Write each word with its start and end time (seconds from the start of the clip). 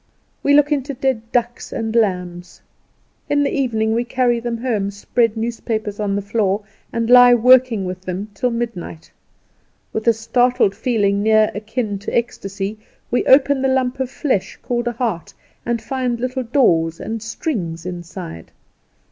We 0.41 0.55
look 0.55 0.71
into 0.71 0.95
dead 0.95 1.31
ducks 1.31 1.71
and 1.71 1.95
lambs. 1.95 2.59
In 3.29 3.43
the 3.43 3.51
evening 3.53 3.93
we 3.93 4.03
carry 4.03 4.39
them 4.39 4.57
home, 4.57 4.89
spread 4.89 5.37
newspapers 5.37 5.99
on 5.99 6.15
the 6.15 6.23
floor, 6.23 6.63
and 6.91 7.07
lie 7.07 7.35
working 7.35 7.85
with 7.85 8.01
them 8.01 8.27
till 8.33 8.49
midnight. 8.49 9.11
With 9.93 10.07
a 10.07 10.13
started 10.13 10.73
feeling 10.73 11.21
near 11.21 11.51
akin 11.53 11.99
to 11.99 12.17
ecstasy 12.17 12.79
we 13.11 13.23
open 13.27 13.61
the 13.61 13.67
lump 13.67 13.99
of 13.99 14.09
flesh 14.09 14.57
called 14.63 14.87
a 14.87 14.93
heart, 14.93 15.35
and 15.67 15.79
find 15.83 16.19
little 16.19 16.41
doors 16.45 16.99
and 16.99 17.21
strings 17.21 17.85
inside. 17.85 18.51